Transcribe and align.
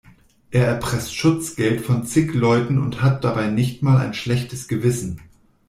Er 0.49 0.65
erpresst 0.65 1.13
Schutzgeld 1.15 1.81
von 1.85 2.07
zig 2.07 2.33
Leuten 2.33 2.79
und 2.79 3.03
hat 3.03 3.23
dabei 3.23 3.45
nicht 3.49 3.83
mal 3.83 3.99
ein 3.99 4.15
schlechtes 4.15 4.67
Gewissen. 4.67 5.21